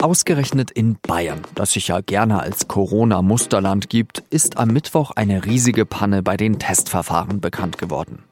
[0.00, 5.84] Ausgerechnet in Bayern, das sich ja gerne als Corona-Musterland gibt, ist am Mittwoch eine riesige
[5.84, 8.24] Panne bei den Testverfahren bekannt geworden.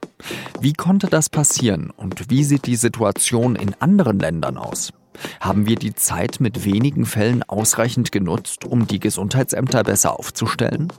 [0.60, 4.94] Wie konnte das passieren und wie sieht die Situation in anderen Ländern aus?
[5.40, 10.92] Haben wir die Zeit mit wenigen Fällen ausreichend genutzt, um die Gesundheitsämter besser aufzustellen?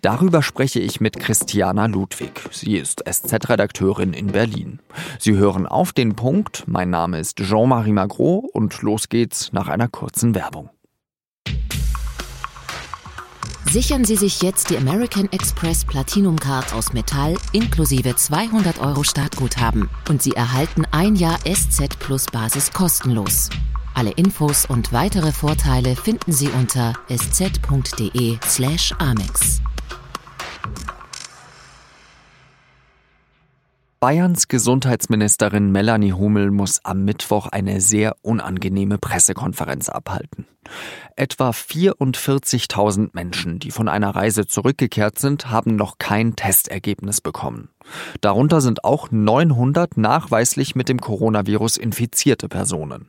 [0.00, 2.32] Darüber spreche ich mit Christiana Ludwig.
[2.50, 4.80] Sie ist SZ-Redakteurin in Berlin.
[5.18, 6.64] Sie hören auf den Punkt.
[6.66, 10.70] Mein Name ist Jean-Marie Magro und los geht's nach einer kurzen Werbung.
[13.72, 19.88] Sichern Sie sich jetzt die American Express Platinum Card aus Metall inklusive 200 Euro Startguthaben
[20.10, 23.48] und Sie erhalten ein Jahr SZ Plus Basis kostenlos.
[23.94, 28.42] Alle Infos und weitere Vorteile finden Sie unter sz.de/amex.
[34.02, 40.48] Bayerns Gesundheitsministerin Melanie Hummel muss am Mittwoch eine sehr unangenehme Pressekonferenz abhalten.
[41.14, 47.68] Etwa 44.000 Menschen, die von einer Reise zurückgekehrt sind, haben noch kein Testergebnis bekommen.
[48.20, 53.06] Darunter sind auch 900 nachweislich mit dem Coronavirus infizierte Personen.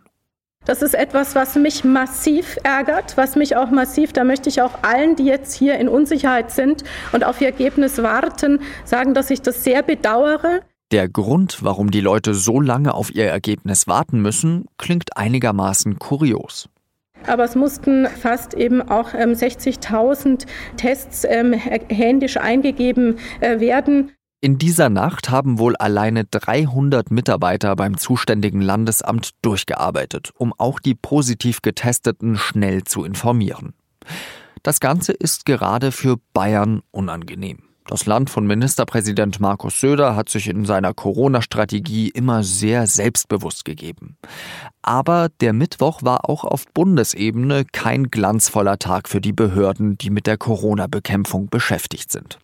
[0.66, 4.83] Das ist etwas, was mich massiv ärgert, was mich auch massiv, da möchte ich auch
[4.83, 6.83] allen, die jetzt hier in Unsicherheit sind
[7.14, 10.61] und auf ihr Ergebnis warten, sagen, dass ich das sehr bedauere.
[10.94, 16.69] Der Grund, warum die Leute so lange auf ihr Ergebnis warten müssen, klingt einigermaßen kurios.
[17.25, 20.38] Aber es mussten fast eben auch 60.000 ähm,
[20.77, 24.11] Tests ähm, händisch eingegeben äh, werden.
[24.39, 30.94] In dieser Nacht haben wohl alleine 300 Mitarbeiter beim zuständigen Landesamt durchgearbeitet, um auch die
[30.94, 33.73] positiv Getesteten schnell zu informieren.
[34.61, 37.72] Das Ganze ist gerade für Bayern unangenehm.
[37.86, 44.17] Das Land von Ministerpräsident Markus Söder hat sich in seiner Corona-Strategie immer sehr selbstbewusst gegeben.
[44.81, 50.27] Aber der Mittwoch war auch auf Bundesebene kein glanzvoller Tag für die Behörden, die mit
[50.27, 52.39] der Corona-Bekämpfung beschäftigt sind.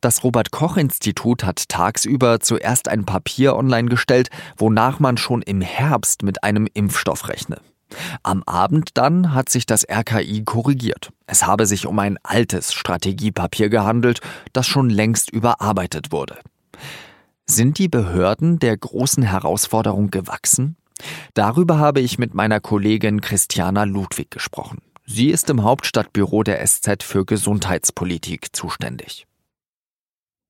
[0.00, 5.60] Das Robert Koch Institut hat tagsüber zuerst ein Papier online gestellt, wonach man schon im
[5.60, 7.60] Herbst mit einem Impfstoff rechne.
[8.22, 11.10] Am Abend dann hat sich das RKI korrigiert.
[11.26, 14.20] Es habe sich um ein altes Strategiepapier gehandelt,
[14.52, 16.38] das schon längst überarbeitet wurde.
[17.46, 20.76] Sind die Behörden der großen Herausforderung gewachsen?
[21.34, 24.78] Darüber habe ich mit meiner Kollegin Christiana Ludwig gesprochen.
[25.04, 29.26] Sie ist im Hauptstadtbüro der SZ für Gesundheitspolitik zuständig.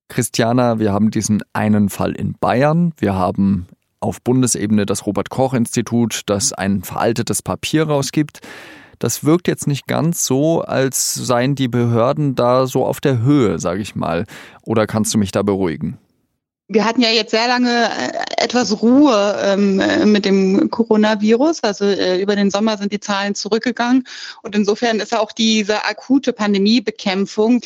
[0.09, 3.67] Christiana, wir haben diesen einen Fall in Bayern, wir haben
[4.03, 8.41] auf Bundesebene das Robert Koch Institut, das ein veraltetes Papier rausgibt.
[8.99, 13.59] Das wirkt jetzt nicht ganz so, als seien die Behörden da so auf der Höhe,
[13.59, 14.25] sage ich mal.
[14.61, 15.97] Oder kannst du mich da beruhigen?
[16.69, 21.63] Wir hatten ja jetzt sehr lange äh, etwas Ruhe ähm, äh, mit dem Coronavirus.
[21.63, 24.07] Also äh, über den Sommer sind die Zahlen zurückgegangen.
[24.41, 27.61] Und insofern ist auch diese akute Pandemiebekämpfung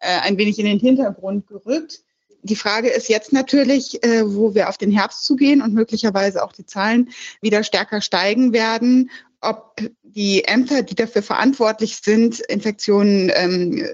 [0.00, 2.02] äh, ein wenig in den Hintergrund gerückt
[2.42, 6.52] die Frage ist jetzt natürlich, äh, wo wir auf den Herbst zugehen und möglicherweise auch
[6.52, 7.10] die Zahlen
[7.40, 9.10] wieder stärker steigen werden,
[9.40, 13.86] ob die Ämter, die dafür verantwortlich sind, Infektionen ähm,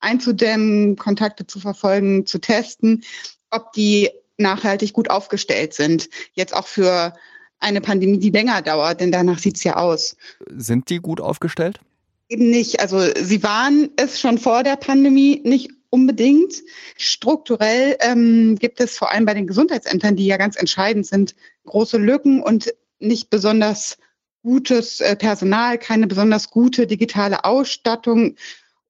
[0.00, 3.02] einzudämmen, Kontakte zu verfolgen, zu testen,
[3.50, 6.08] ob die nachhaltig gut aufgestellt sind.
[6.34, 7.14] Jetzt auch für
[7.58, 10.16] eine Pandemie, die länger dauert, denn danach sieht es ja aus.
[10.50, 11.80] Sind die gut aufgestellt?
[12.28, 12.80] Eben nicht.
[12.80, 16.62] Also sie waren es schon vor der Pandemie nicht unbedingt.
[16.98, 21.34] Strukturell ähm, gibt es vor allem bei den Gesundheitsämtern, die ja ganz entscheidend sind,
[21.64, 23.96] große Lücken und nicht besonders
[24.42, 28.36] gutes äh, Personal, keine besonders gute digitale Ausstattung.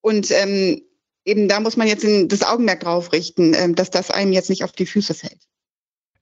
[0.00, 0.82] Und ähm,
[1.24, 4.64] eben da muss man jetzt das Augenmerk drauf richten, ähm, dass das einem jetzt nicht
[4.64, 5.45] auf die Füße fällt.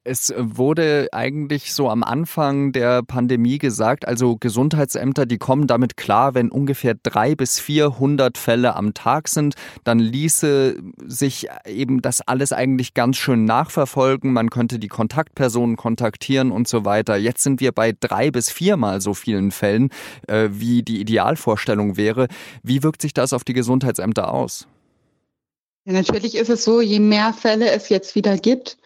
[0.07, 6.35] Es wurde eigentlich so am Anfang der Pandemie gesagt, also Gesundheitsämter, die kommen damit klar,
[6.35, 10.77] wenn ungefähr drei bis vierhundert Fälle am Tag sind, dann ließe
[11.07, 14.35] sich eben das alles eigentlich ganz schön nachverfolgen.
[14.35, 17.17] Man könnte die Kontaktpersonen kontaktieren und so weiter.
[17.17, 19.89] Jetzt sind wir bei drei bis viermal so vielen Fällen,
[20.29, 22.29] äh, wie die Idealvorstellung wäre.
[22.63, 24.69] Wie wirkt sich das auf die Gesundheitsämter aus?
[25.87, 28.77] Ja, natürlich ist es so, je mehr Fälle es jetzt wieder gibt,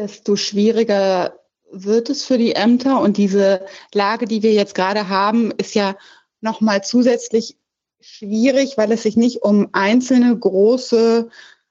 [0.00, 1.38] desto schwieriger
[1.70, 3.00] wird es für die Ämter.
[3.00, 5.96] Und diese Lage, die wir jetzt gerade haben, ist ja
[6.40, 7.56] nochmal zusätzlich
[8.00, 11.28] schwierig, weil es sich nicht um einzelne große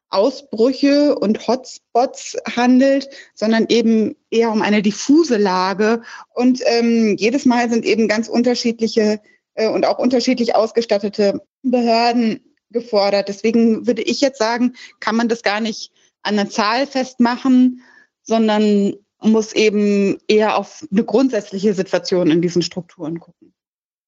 [0.09, 6.03] Ausbrüche und Hotspots handelt, sondern eben eher um eine diffuse Lage.
[6.33, 9.21] Und ähm, jedes Mal sind eben ganz unterschiedliche
[9.55, 13.27] äh, und auch unterschiedlich ausgestattete Behörden gefordert.
[13.27, 15.91] Deswegen würde ich jetzt sagen, kann man das gar nicht
[16.21, 17.81] an einer Zahl festmachen,
[18.23, 23.53] sondern muss eben eher auf eine grundsätzliche Situation in diesen Strukturen gucken.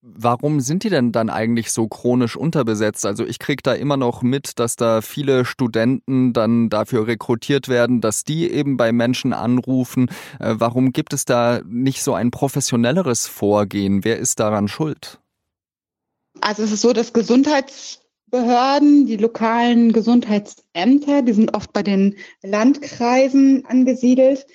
[0.03, 3.05] Warum sind die denn dann eigentlich so chronisch unterbesetzt?
[3.05, 8.01] Also ich kriege da immer noch mit, dass da viele Studenten dann dafür rekrutiert werden,
[8.01, 10.09] dass die eben bei Menschen anrufen.
[10.39, 14.03] Äh, warum gibt es da nicht so ein professionelleres Vorgehen?
[14.03, 15.19] Wer ist daran schuld?
[16.39, 17.13] Also es ist so, dass
[18.31, 24.45] Gesundheitsbehörden, die lokalen Gesundheitsämter, die sind oft bei den Landkreisen angesiedelt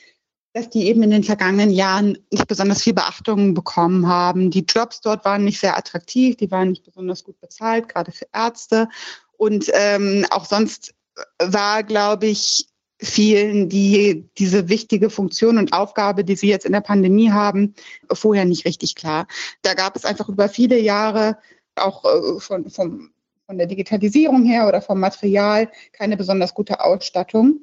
[0.57, 4.51] dass die eben in den vergangenen Jahren nicht besonders viel Beachtung bekommen haben.
[4.51, 8.27] Die Jobs dort waren nicht sehr attraktiv, die waren nicht besonders gut bezahlt, gerade für
[8.33, 8.89] Ärzte.
[9.37, 10.95] Und ähm, auch sonst
[11.39, 12.69] war, glaube ich,
[12.99, 17.75] vielen, die diese wichtige Funktion und Aufgabe, die sie jetzt in der Pandemie haben,
[18.11, 19.27] vorher nicht richtig klar.
[19.61, 21.37] Da gab es einfach über viele Jahre
[21.75, 23.11] auch äh, von, vom,
[23.47, 27.61] von der Digitalisierung her oder vom Material keine besonders gute Ausstattung.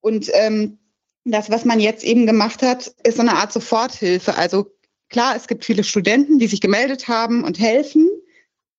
[0.00, 0.78] Und ähm,
[1.24, 4.36] das, was man jetzt eben gemacht hat, ist so eine Art Soforthilfe.
[4.36, 4.66] Also
[5.08, 8.08] klar, es gibt viele Studenten, die sich gemeldet haben und helfen.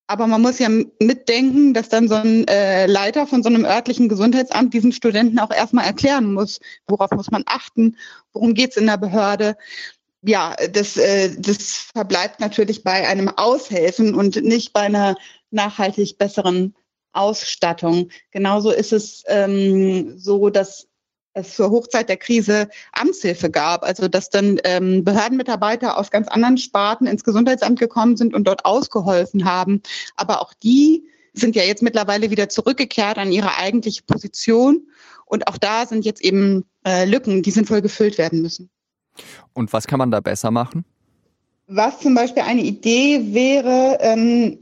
[0.08, 4.08] Aber man muss ja mitdenken, dass dann so ein äh, Leiter von so einem örtlichen
[4.08, 7.96] Gesundheitsamt diesen Studenten auch erstmal erklären muss, worauf muss man achten,
[8.32, 9.56] worum geht's in der Behörde.
[10.22, 15.16] Ja, das, äh, das verbleibt natürlich bei einem Aushelfen und nicht bei einer
[15.52, 16.74] nachhaltig besseren
[17.12, 18.08] Ausstattung.
[18.30, 20.88] Genauso ist es ähm, so, dass
[21.34, 26.58] es zur Hochzeit der Krise Amtshilfe gab, also dass dann ähm, Behördenmitarbeiter aus ganz anderen
[26.58, 29.82] Sparten ins Gesundheitsamt gekommen sind und dort ausgeholfen haben.
[30.16, 34.86] Aber auch die sind ja jetzt mittlerweile wieder zurückgekehrt an ihre eigentliche Position.
[35.24, 38.68] Und auch da sind jetzt eben äh, Lücken, die sinnvoll gefüllt werden müssen.
[39.54, 40.84] Und was kann man da besser machen?
[41.66, 44.61] Was zum Beispiel eine Idee wäre, ähm,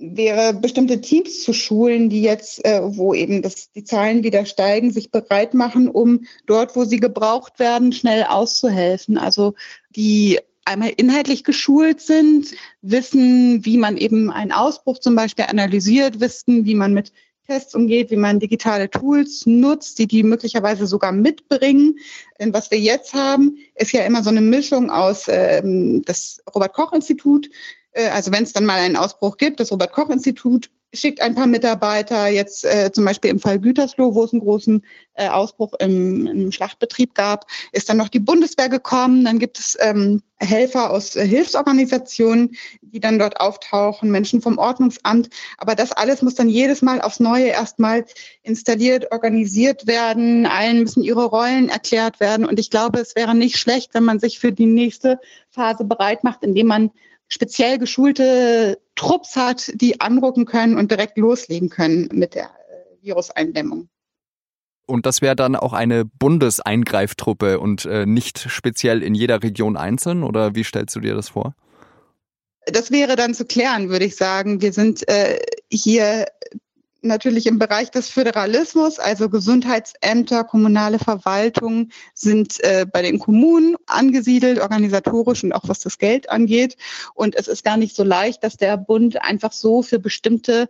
[0.00, 4.90] wäre, bestimmte Teams zu schulen, die jetzt, äh, wo eben das, die Zahlen wieder steigen,
[4.92, 9.18] sich bereit machen, um dort, wo sie gebraucht werden, schnell auszuhelfen.
[9.18, 9.54] Also
[9.90, 12.48] die einmal inhaltlich geschult sind,
[12.82, 17.12] wissen, wie man eben einen Ausbruch zum Beispiel analysiert, wissen, wie man mit
[17.46, 21.98] Tests umgeht, wie man digitale Tools nutzt, die die möglicherweise sogar mitbringen.
[22.40, 26.74] Denn was wir jetzt haben, ist ja immer so eine Mischung aus ähm, das Robert
[26.74, 27.48] Koch Institut
[28.04, 31.46] also wenn es dann mal einen Ausbruch gibt, das Robert Koch Institut schickt ein paar
[31.46, 34.84] Mitarbeiter, jetzt äh, zum Beispiel im Fall Gütersloh, wo es einen großen
[35.14, 39.24] äh, Ausbruch im, im Schlachtbetrieb gab, ist dann noch die Bundeswehr gekommen.
[39.24, 45.28] Dann gibt es ähm, Helfer aus äh, Hilfsorganisationen, die dann dort auftauchen, Menschen vom Ordnungsamt.
[45.58, 48.04] Aber das alles muss dann jedes Mal aufs Neue erstmal
[48.42, 50.46] installiert, organisiert werden.
[50.46, 52.46] Allen müssen ihre Rollen erklärt werden.
[52.46, 55.18] Und ich glaube, es wäre nicht schlecht, wenn man sich für die nächste
[55.50, 56.90] Phase bereit macht, indem man
[57.28, 63.88] speziell geschulte Trupps hat, die anrucken können und direkt loslegen können mit der äh, Viruseindämmung.
[64.86, 70.22] Und das wäre dann auch eine Bundeseingreiftruppe und äh, nicht speziell in jeder Region einzeln?
[70.22, 71.54] Oder wie stellst du dir das vor?
[72.66, 74.60] Das wäre dann zu klären, würde ich sagen.
[74.60, 75.38] Wir sind äh,
[75.70, 76.26] hier
[77.06, 84.60] natürlich im Bereich des Föderalismus, also Gesundheitsämter, kommunale Verwaltung sind äh, bei den Kommunen angesiedelt,
[84.60, 86.76] organisatorisch und auch was das Geld angeht.
[87.14, 90.68] Und es ist gar nicht so leicht, dass der Bund einfach so für bestimmte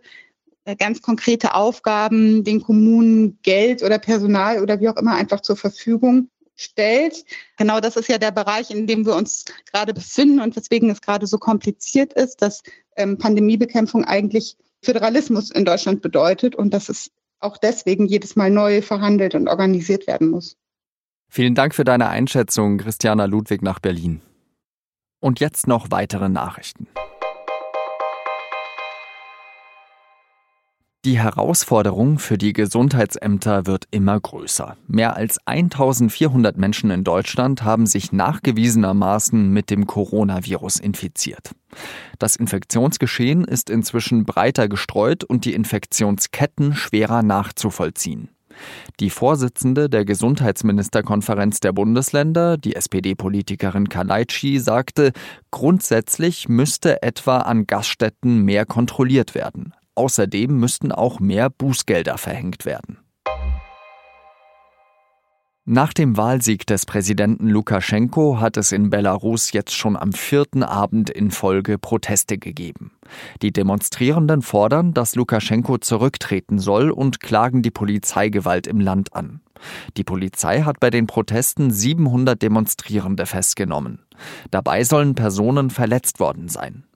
[0.65, 5.55] äh, ganz konkrete Aufgaben den Kommunen Geld oder Personal oder wie auch immer einfach zur
[5.55, 7.23] Verfügung stellt.
[7.57, 11.01] Genau das ist ja der Bereich, in dem wir uns gerade befinden und weswegen es
[11.01, 12.63] gerade so kompliziert ist, dass
[12.97, 14.57] ähm, Pandemiebekämpfung eigentlich
[14.87, 20.07] Föderalismus in Deutschland bedeutet und dass es auch deswegen jedes Mal neu verhandelt und organisiert
[20.07, 20.55] werden muss.
[21.29, 24.21] Vielen Dank für deine Einschätzung, Christiana Ludwig nach Berlin.
[25.19, 26.87] Und jetzt noch weitere Nachrichten.
[31.05, 34.75] Die Herausforderung für die Gesundheitsämter wird immer größer.
[34.87, 41.51] Mehr als 1400 Menschen in Deutschland haben sich nachgewiesenermaßen mit dem Coronavirus infiziert.
[42.19, 48.29] Das Infektionsgeschehen ist inzwischen breiter gestreut und die Infektionsketten schwerer nachzuvollziehen.
[48.99, 55.11] Die Vorsitzende der Gesundheitsministerkonferenz der Bundesländer, die SPD-Politikerin Kalaitschi, sagte,
[55.51, 59.73] grundsätzlich müsste etwa an Gaststätten mehr kontrolliert werden.
[59.97, 62.99] Außerdem müssten auch mehr Bußgelder verhängt werden.
[65.69, 71.09] Nach dem Wahlsieg des Präsidenten Lukaschenko hat es in Belarus jetzt schon am vierten Abend
[71.09, 72.93] in Folge Proteste gegeben.
[73.41, 79.41] Die Demonstrierenden fordern, dass Lukaschenko zurücktreten soll und klagen die Polizeigewalt im Land an.
[79.97, 84.05] Die Polizei hat bei den Protesten 700 Demonstrierende festgenommen.
[84.51, 86.86] Dabei sollen Personen verletzt worden sein.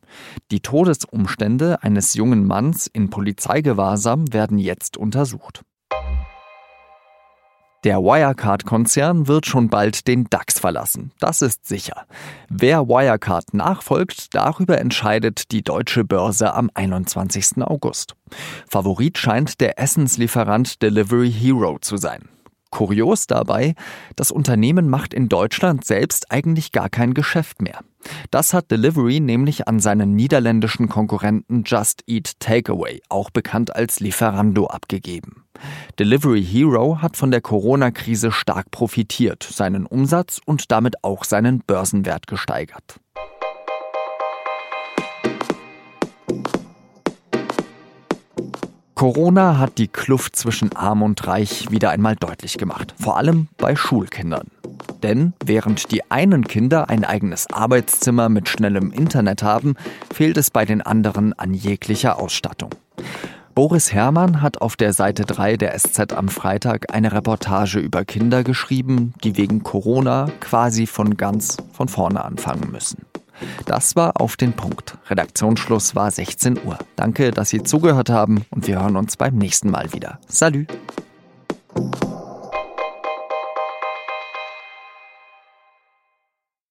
[0.51, 5.63] Die Todesumstände eines jungen Manns in Polizeigewahrsam werden jetzt untersucht.
[7.84, 11.13] Der Wirecard-Konzern wird schon bald den DAX verlassen.
[11.20, 12.06] Das ist sicher.
[12.48, 17.63] Wer Wirecard nachfolgt, darüber entscheidet die deutsche Börse am 21.
[17.63, 18.15] August.
[18.70, 22.30] Favorit scheint der Essenslieferant Delivery Hero zu sein.
[22.70, 23.74] Kurios dabei,
[24.15, 27.80] das Unternehmen macht in Deutschland selbst eigentlich gar kein Geschäft mehr.
[28.31, 34.67] Das hat Delivery nämlich an seinen niederländischen Konkurrenten Just Eat Takeaway, auch bekannt als Lieferando,
[34.67, 35.43] abgegeben.
[36.00, 42.27] Delivery Hero hat von der Corona-Krise stark profitiert, seinen Umsatz und damit auch seinen Börsenwert
[42.27, 43.00] gesteigert.
[48.96, 53.75] Corona hat die Kluft zwischen Arm und Reich wieder einmal deutlich gemacht, vor allem bei
[53.75, 54.51] Schulkindern.
[55.04, 59.76] Denn während die einen Kinder ein eigenes Arbeitszimmer mit schnellem Internet haben,
[60.14, 62.72] fehlt es bei den anderen an jeglicher Ausstattung.
[63.54, 68.44] Boris Herrmann hat auf der Seite 3 der SZ am Freitag eine Reportage über Kinder
[68.44, 73.06] geschrieben, die wegen Corona quasi von ganz von vorne anfangen müssen.
[73.66, 74.98] Das war auf den Punkt.
[75.10, 76.78] Redaktionsschluss war 16 Uhr.
[76.96, 80.20] Danke, dass Sie zugehört haben und wir hören uns beim nächsten Mal wieder.
[80.28, 80.66] Salü!